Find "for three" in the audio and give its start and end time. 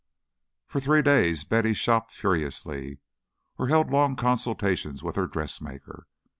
0.65-1.03